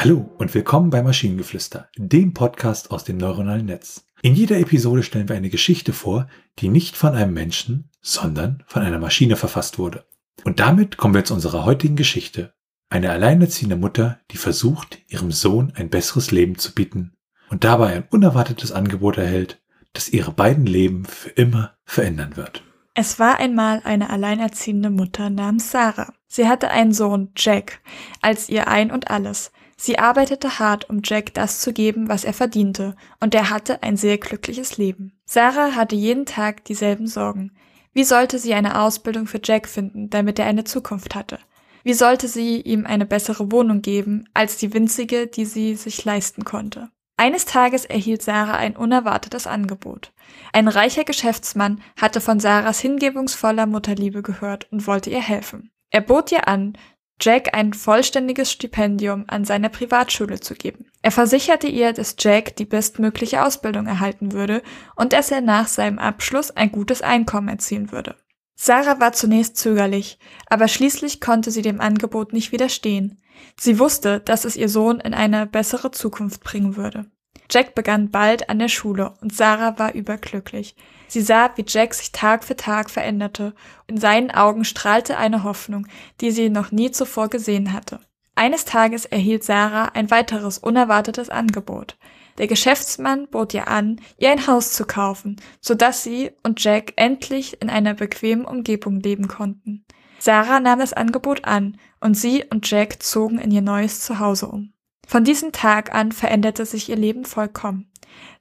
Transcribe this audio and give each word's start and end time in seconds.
Hallo 0.00 0.30
und 0.38 0.54
willkommen 0.54 0.90
bei 0.90 1.02
Maschinengeflüster, 1.02 1.88
dem 1.96 2.32
Podcast 2.32 2.92
aus 2.92 3.02
dem 3.02 3.16
neuronalen 3.16 3.66
Netz. 3.66 4.04
In 4.22 4.36
jeder 4.36 4.56
Episode 4.60 5.02
stellen 5.02 5.28
wir 5.28 5.34
eine 5.34 5.50
Geschichte 5.50 5.92
vor, 5.92 6.28
die 6.60 6.68
nicht 6.68 6.96
von 6.96 7.16
einem 7.16 7.34
Menschen, 7.34 7.90
sondern 8.00 8.62
von 8.68 8.82
einer 8.82 9.00
Maschine 9.00 9.34
verfasst 9.34 9.76
wurde. 9.76 10.04
Und 10.44 10.60
damit 10.60 10.98
kommen 10.98 11.14
wir 11.14 11.24
zu 11.24 11.34
unserer 11.34 11.64
heutigen 11.64 11.96
Geschichte. 11.96 12.54
Eine 12.90 13.10
alleinerziehende 13.10 13.74
Mutter, 13.74 14.20
die 14.30 14.36
versucht, 14.36 15.00
ihrem 15.08 15.32
Sohn 15.32 15.72
ein 15.74 15.90
besseres 15.90 16.30
Leben 16.30 16.56
zu 16.58 16.76
bieten 16.76 17.16
und 17.50 17.64
dabei 17.64 17.88
ein 17.88 18.06
unerwartetes 18.08 18.70
Angebot 18.70 19.18
erhält, 19.18 19.60
das 19.94 20.08
ihre 20.08 20.30
beiden 20.30 20.66
Leben 20.66 21.06
für 21.06 21.30
immer 21.30 21.76
verändern 21.84 22.36
wird. 22.36 22.62
Es 22.94 23.18
war 23.18 23.40
einmal 23.40 23.82
eine 23.82 24.10
alleinerziehende 24.10 24.90
Mutter 24.90 25.28
namens 25.28 25.72
Sarah. 25.72 26.14
Sie 26.28 26.46
hatte 26.46 26.70
einen 26.70 26.92
Sohn, 26.92 27.32
Jack, 27.36 27.80
als 28.22 28.48
ihr 28.48 28.68
Ein 28.68 28.92
und 28.92 29.10
alles. 29.10 29.50
Sie 29.80 29.98
arbeitete 29.98 30.58
hart, 30.58 30.90
um 30.90 31.02
Jack 31.04 31.34
das 31.34 31.60
zu 31.60 31.72
geben, 31.72 32.08
was 32.08 32.24
er 32.24 32.34
verdiente, 32.34 32.96
und 33.20 33.32
er 33.34 33.48
hatte 33.48 33.82
ein 33.84 33.96
sehr 33.96 34.18
glückliches 34.18 34.76
Leben. 34.76 35.12
Sarah 35.24 35.76
hatte 35.76 35.94
jeden 35.94 36.26
Tag 36.26 36.64
dieselben 36.64 37.06
Sorgen. 37.06 37.52
Wie 37.92 38.02
sollte 38.02 38.40
sie 38.40 38.54
eine 38.54 38.80
Ausbildung 38.80 39.26
für 39.26 39.40
Jack 39.42 39.68
finden, 39.68 40.10
damit 40.10 40.40
er 40.40 40.46
eine 40.46 40.64
Zukunft 40.64 41.14
hatte? 41.14 41.38
Wie 41.84 41.94
sollte 41.94 42.26
sie 42.26 42.60
ihm 42.60 42.86
eine 42.86 43.06
bessere 43.06 43.52
Wohnung 43.52 43.80
geben, 43.80 44.28
als 44.34 44.56
die 44.56 44.74
winzige, 44.74 45.28
die 45.28 45.44
sie 45.44 45.76
sich 45.76 46.04
leisten 46.04 46.44
konnte? 46.44 46.90
Eines 47.16 47.44
Tages 47.44 47.84
erhielt 47.84 48.22
Sarah 48.22 48.56
ein 48.56 48.76
unerwartetes 48.76 49.46
Angebot. 49.46 50.12
Ein 50.52 50.66
reicher 50.66 51.04
Geschäftsmann 51.04 51.80
hatte 52.00 52.20
von 52.20 52.40
Sarahs 52.40 52.80
hingebungsvoller 52.80 53.66
Mutterliebe 53.66 54.22
gehört 54.22 54.70
und 54.72 54.86
wollte 54.88 55.10
ihr 55.10 55.22
helfen. 55.22 55.70
Er 55.90 56.00
bot 56.00 56.30
ihr 56.32 56.46
an, 56.46 56.76
Jack 57.20 57.54
ein 57.54 57.72
vollständiges 57.72 58.52
Stipendium 58.52 59.24
an 59.26 59.44
seiner 59.44 59.68
Privatschule 59.68 60.40
zu 60.40 60.54
geben. 60.54 60.86
Er 61.02 61.10
versicherte 61.10 61.66
ihr, 61.66 61.92
dass 61.92 62.16
Jack 62.18 62.56
die 62.56 62.64
bestmögliche 62.64 63.44
Ausbildung 63.44 63.86
erhalten 63.86 64.32
würde 64.32 64.62
und 64.94 65.12
dass 65.12 65.30
er 65.30 65.40
nach 65.40 65.68
seinem 65.68 65.98
Abschluss 65.98 66.50
ein 66.50 66.70
gutes 66.70 67.02
Einkommen 67.02 67.48
erzielen 67.48 67.92
würde. 67.92 68.16
Sarah 68.54 68.98
war 68.98 69.12
zunächst 69.12 69.56
zögerlich, 69.56 70.18
aber 70.46 70.66
schließlich 70.66 71.20
konnte 71.20 71.50
sie 71.50 71.62
dem 71.62 71.80
Angebot 71.80 72.32
nicht 72.32 72.50
widerstehen. 72.50 73.22
Sie 73.56 73.78
wusste, 73.78 74.20
dass 74.20 74.44
es 74.44 74.56
ihr 74.56 74.68
Sohn 74.68 74.98
in 74.98 75.14
eine 75.14 75.46
bessere 75.46 75.92
Zukunft 75.92 76.42
bringen 76.42 76.76
würde. 76.76 77.06
Jack 77.50 77.74
begann 77.74 78.10
bald 78.10 78.50
an 78.50 78.58
der 78.58 78.68
Schule 78.68 79.14
und 79.20 79.34
Sarah 79.34 79.78
war 79.78 79.94
überglücklich. 79.94 80.76
Sie 81.06 81.22
sah, 81.22 81.50
wie 81.56 81.64
Jack 81.66 81.94
sich 81.94 82.12
Tag 82.12 82.44
für 82.44 82.56
Tag 82.56 82.90
veränderte. 82.90 83.54
In 83.86 83.98
seinen 83.98 84.30
Augen 84.30 84.64
strahlte 84.64 85.16
eine 85.16 85.44
Hoffnung, 85.44 85.86
die 86.20 86.30
sie 86.30 86.50
noch 86.50 86.70
nie 86.70 86.90
zuvor 86.90 87.28
gesehen 87.28 87.72
hatte. 87.72 88.00
Eines 88.34 88.66
Tages 88.66 89.06
erhielt 89.06 89.42
Sarah 89.42 89.86
ein 89.94 90.10
weiteres 90.10 90.58
unerwartetes 90.58 91.30
Angebot. 91.30 91.96
Der 92.36 92.46
Geschäftsmann 92.46 93.26
bot 93.26 93.52
ihr 93.52 93.66
an, 93.66 94.00
ihr 94.16 94.30
ein 94.30 94.46
Haus 94.46 94.72
zu 94.72 94.84
kaufen, 94.84 95.40
so 95.60 95.74
dass 95.74 96.04
sie 96.04 96.30
und 96.44 96.62
Jack 96.62 96.92
endlich 96.96 97.60
in 97.60 97.68
einer 97.68 97.94
bequemen 97.94 98.44
Umgebung 98.44 99.00
leben 99.00 99.26
konnten. 99.26 99.84
Sarah 100.20 100.60
nahm 100.60 100.78
das 100.78 100.92
Angebot 100.92 101.44
an 101.44 101.78
und 102.00 102.14
sie 102.14 102.44
und 102.44 102.70
Jack 102.70 103.02
zogen 103.02 103.38
in 103.38 103.50
ihr 103.50 103.62
neues 103.62 104.00
Zuhause 104.02 104.46
um. 104.46 104.72
Von 105.08 105.24
diesem 105.24 105.52
Tag 105.52 105.94
an 105.94 106.12
veränderte 106.12 106.66
sich 106.66 106.90
ihr 106.90 106.96
Leben 106.96 107.24
vollkommen. 107.24 107.90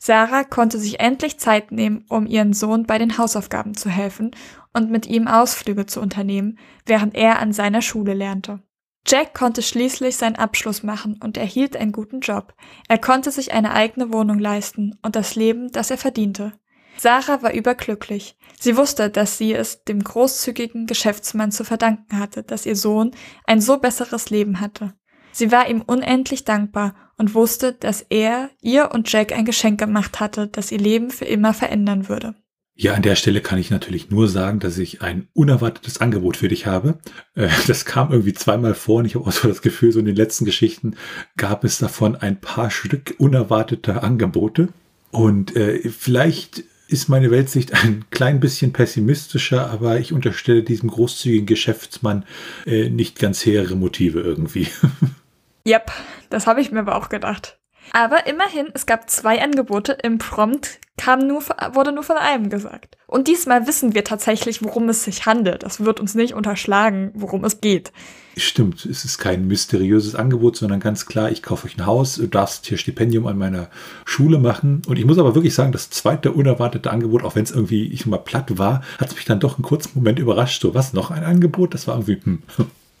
Sarah 0.00 0.42
konnte 0.42 0.80
sich 0.80 0.98
endlich 0.98 1.38
Zeit 1.38 1.70
nehmen, 1.70 2.04
um 2.08 2.26
ihren 2.26 2.52
Sohn 2.54 2.86
bei 2.86 2.98
den 2.98 3.18
Hausaufgaben 3.18 3.74
zu 3.74 3.88
helfen 3.88 4.32
und 4.72 4.90
mit 4.90 5.06
ihm 5.06 5.28
Ausflüge 5.28 5.86
zu 5.86 6.00
unternehmen, 6.00 6.58
während 6.84 7.14
er 7.14 7.38
an 7.38 7.52
seiner 7.52 7.82
Schule 7.82 8.14
lernte. 8.14 8.64
Jack 9.06 9.32
konnte 9.32 9.62
schließlich 9.62 10.16
seinen 10.16 10.34
Abschluss 10.34 10.82
machen 10.82 11.20
und 11.22 11.36
erhielt 11.36 11.76
einen 11.76 11.92
guten 11.92 12.18
Job. 12.18 12.52
Er 12.88 12.98
konnte 12.98 13.30
sich 13.30 13.52
eine 13.52 13.72
eigene 13.72 14.12
Wohnung 14.12 14.40
leisten 14.40 14.98
und 15.02 15.14
das 15.14 15.36
Leben, 15.36 15.70
das 15.70 15.92
er 15.92 15.98
verdiente. 15.98 16.52
Sarah 16.96 17.42
war 17.42 17.52
überglücklich. 17.52 18.36
Sie 18.58 18.76
wusste, 18.76 19.08
dass 19.08 19.38
sie 19.38 19.54
es 19.54 19.84
dem 19.84 20.02
großzügigen 20.02 20.86
Geschäftsmann 20.86 21.52
zu 21.52 21.62
verdanken 21.62 22.18
hatte, 22.18 22.42
dass 22.42 22.66
ihr 22.66 22.74
Sohn 22.74 23.12
ein 23.44 23.60
so 23.60 23.78
besseres 23.78 24.30
Leben 24.30 24.60
hatte. 24.60 24.94
Sie 25.36 25.52
war 25.52 25.68
ihm 25.68 25.82
unendlich 25.82 26.44
dankbar 26.44 26.94
und 27.18 27.34
wusste, 27.34 27.74
dass 27.74 28.00
er 28.08 28.48
ihr 28.62 28.92
und 28.94 29.12
Jack 29.12 29.32
ein 29.32 29.44
Geschenk 29.44 29.78
gemacht 29.78 30.18
hatte, 30.18 30.46
das 30.46 30.72
ihr 30.72 30.78
Leben 30.78 31.10
für 31.10 31.26
immer 31.26 31.52
verändern 31.52 32.08
würde. 32.08 32.34
Ja, 32.74 32.94
an 32.94 33.02
der 33.02 33.16
Stelle 33.16 33.42
kann 33.42 33.58
ich 33.58 33.70
natürlich 33.70 34.08
nur 34.08 34.28
sagen, 34.28 34.60
dass 34.60 34.78
ich 34.78 35.02
ein 35.02 35.28
unerwartetes 35.34 36.00
Angebot 36.00 36.38
für 36.38 36.48
dich 36.48 36.64
habe. 36.64 37.00
Äh, 37.34 37.50
das 37.66 37.84
kam 37.84 38.12
irgendwie 38.12 38.32
zweimal 38.32 38.72
vor 38.72 39.00
und 39.00 39.04
ich 39.04 39.14
habe 39.14 39.26
auch 39.26 39.32
so 39.32 39.46
das 39.46 39.60
Gefühl, 39.60 39.92
so 39.92 39.98
in 39.98 40.06
den 40.06 40.16
letzten 40.16 40.46
Geschichten 40.46 40.96
gab 41.36 41.64
es 41.64 41.76
davon 41.76 42.16
ein 42.16 42.40
paar 42.40 42.70
Stück 42.70 43.16
unerwarteter 43.18 44.02
Angebote. 44.02 44.68
Und 45.10 45.54
äh, 45.54 45.86
vielleicht 45.90 46.64
ist 46.88 47.10
meine 47.10 47.30
Weltsicht 47.30 47.74
ein 47.74 48.06
klein 48.08 48.40
bisschen 48.40 48.72
pessimistischer, 48.72 49.70
aber 49.70 50.00
ich 50.00 50.14
unterstelle 50.14 50.62
diesem 50.62 50.88
großzügigen 50.88 51.44
Geschäftsmann 51.44 52.24
äh, 52.64 52.88
nicht 52.88 53.18
ganz 53.18 53.44
hehre 53.44 53.76
Motive 53.76 54.20
irgendwie. 54.20 54.68
Yep, 55.66 55.90
das 56.30 56.46
habe 56.46 56.60
ich 56.60 56.70
mir 56.70 56.80
aber 56.80 56.94
auch 56.96 57.08
gedacht. 57.08 57.58
Aber 57.92 58.26
immerhin, 58.26 58.68
es 58.74 58.86
gab 58.86 59.10
zwei 59.10 59.42
Angebote. 59.42 59.96
Im 60.02 60.18
Prompt 60.18 60.78
kam 60.96 61.26
nur, 61.26 61.42
wurde 61.72 61.92
nur 61.92 62.02
von 62.02 62.16
einem 62.16 62.50
gesagt. 62.50 62.96
Und 63.06 63.28
diesmal 63.28 63.66
wissen 63.66 63.94
wir 63.94 64.04
tatsächlich, 64.04 64.62
worum 64.62 64.88
es 64.88 65.04
sich 65.04 65.26
handelt. 65.26 65.62
Das 65.62 65.84
wird 65.84 66.00
uns 66.00 66.14
nicht 66.14 66.34
unterschlagen, 66.34 67.12
worum 67.14 67.44
es 67.44 67.60
geht. 67.60 67.92
Stimmt, 68.36 68.84
es 68.84 69.04
ist 69.04 69.18
kein 69.18 69.46
mysteriöses 69.46 70.14
Angebot, 70.14 70.56
sondern 70.56 70.80
ganz 70.80 71.06
klar, 71.06 71.30
ich 71.30 71.42
kaufe 71.42 71.66
euch 71.66 71.78
ein 71.78 71.86
Haus, 71.86 72.16
du 72.16 72.26
darfst 72.26 72.66
hier 72.66 72.76
Stipendium 72.76 73.26
an 73.26 73.38
meiner 73.38 73.70
Schule 74.04 74.38
machen. 74.38 74.82
Und 74.86 74.98
ich 74.98 75.06
muss 75.06 75.18
aber 75.18 75.34
wirklich 75.34 75.54
sagen, 75.54 75.72
das 75.72 75.90
zweite 75.90 76.32
unerwartete 76.32 76.90
Angebot, 76.90 77.24
auch 77.24 77.34
wenn 77.34 77.44
es 77.44 77.50
irgendwie, 77.50 77.86
ich 77.86 78.04
mal 78.06 78.18
platt 78.18 78.58
war, 78.58 78.82
hat 78.98 79.14
mich 79.14 79.24
dann 79.24 79.40
doch 79.40 79.56
einen 79.56 79.64
kurzen 79.64 79.92
Moment 79.94 80.18
überrascht. 80.18 80.60
So, 80.60 80.74
was, 80.74 80.92
noch 80.92 81.10
ein 81.10 81.24
Angebot? 81.24 81.72
Das 81.72 81.86
war 81.86 81.94
irgendwie, 81.94 82.20
hm. 82.22 82.42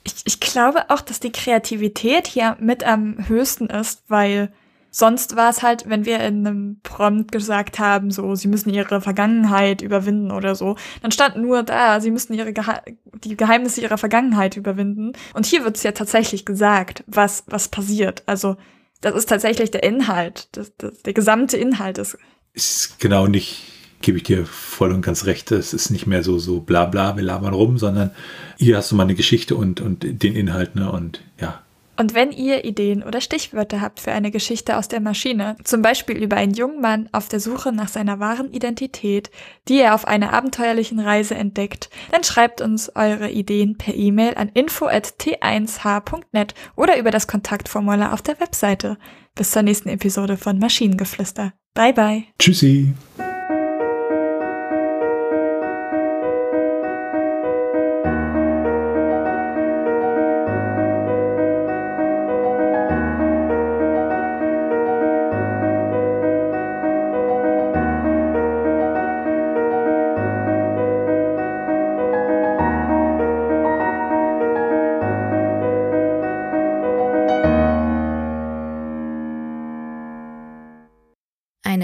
Ich, 0.06 0.14
ich 0.24 0.40
glaube 0.40 0.88
auch, 0.88 1.00
dass 1.00 1.18
die 1.18 1.32
Kreativität 1.32 2.28
hier 2.28 2.56
mit 2.60 2.84
am 2.84 3.28
höchsten 3.28 3.66
ist, 3.66 4.04
weil 4.06 4.52
sonst 4.96 5.36
war 5.36 5.50
es 5.50 5.62
halt, 5.62 5.88
wenn 5.88 6.06
wir 6.06 6.20
in 6.20 6.46
einem 6.46 6.80
Prompt 6.82 7.32
gesagt 7.32 7.78
haben, 7.78 8.10
so, 8.10 8.34
sie 8.34 8.48
müssen 8.48 8.72
ihre 8.72 9.00
Vergangenheit 9.00 9.82
überwinden 9.82 10.30
oder 10.30 10.54
so, 10.54 10.76
dann 11.02 11.10
stand 11.10 11.36
nur 11.36 11.64
da, 11.64 12.00
sie 12.00 12.10
müssen 12.10 12.34
ihre 12.34 12.52
Gehe 12.52 12.82
die 13.24 13.36
Geheimnisse 13.36 13.80
ihrer 13.80 13.98
Vergangenheit 13.98 14.56
überwinden. 14.56 15.12
Und 15.34 15.44
hier 15.44 15.64
wird 15.64 15.76
es 15.76 15.82
ja 15.82 15.92
tatsächlich 15.92 16.44
gesagt, 16.44 17.02
was, 17.06 17.44
was 17.46 17.68
passiert. 17.68 18.22
Also, 18.26 18.56
das 19.00 19.14
ist 19.14 19.28
tatsächlich 19.28 19.70
der 19.70 19.82
Inhalt, 19.82 20.48
das, 20.52 20.72
das, 20.76 21.02
der 21.02 21.14
gesamte 21.14 21.56
Inhalt 21.56 21.98
ist. 21.98 22.16
Ist 22.52 22.98
genau 23.00 23.26
nicht 23.26 23.75
gebe 24.02 24.18
ich 24.18 24.24
dir 24.24 24.46
voll 24.46 24.92
und 24.92 25.02
ganz 25.02 25.26
recht. 25.26 25.50
Es 25.52 25.72
ist 25.72 25.90
nicht 25.90 26.06
mehr 26.06 26.22
so, 26.22 26.38
so 26.38 26.60
bla 26.60 26.86
bla, 26.86 27.16
wir 27.16 27.22
labern 27.22 27.54
rum, 27.54 27.78
sondern 27.78 28.10
hier 28.56 28.76
hast 28.76 28.90
du 28.90 28.96
mal 28.96 29.04
eine 29.04 29.14
Geschichte 29.14 29.56
und, 29.56 29.80
und 29.80 30.22
den 30.22 30.34
Inhalt, 30.34 30.76
ne? 30.76 30.90
Und 30.90 31.20
ja. 31.40 31.60
Und 31.98 32.14
wenn 32.14 32.30
ihr 32.30 32.64
Ideen 32.64 33.02
oder 33.02 33.20
Stichwörter 33.20 33.80
habt 33.80 34.00
für 34.00 34.12
eine 34.12 34.30
Geschichte 34.30 34.76
aus 34.76 34.88
der 34.88 35.00
Maschine, 35.00 35.56
zum 35.64 35.82
Beispiel 35.82 36.22
über 36.22 36.36
einen 36.36 36.52
jungen 36.52 36.80
Mann 36.80 37.08
auf 37.12 37.28
der 37.28 37.40
Suche 37.40 37.72
nach 37.72 37.88
seiner 37.88 38.20
wahren 38.20 38.52
Identität, 38.52 39.30
die 39.68 39.80
er 39.80 39.94
auf 39.94 40.06
einer 40.06 40.32
abenteuerlichen 40.32 41.00
Reise 41.00 41.34
entdeckt, 41.34 41.88
dann 42.12 42.22
schreibt 42.22 42.60
uns 42.60 42.94
eure 42.94 43.30
Ideen 43.30 43.78
per 43.78 43.94
E-Mail 43.94 44.34
an 44.34 44.50
info@t1h.net 44.50 46.54
oder 46.76 46.98
über 46.98 47.10
das 47.10 47.26
Kontaktformular 47.26 48.12
auf 48.12 48.22
der 48.22 48.38
Webseite. 48.40 48.98
Bis 49.34 49.50
zur 49.50 49.62
nächsten 49.62 49.88
Episode 49.88 50.36
von 50.36 50.58
Maschinengeflüster. 50.58 51.54
Bye 51.74 51.94
bye. 51.94 52.24
Tschüssi. 52.38 52.94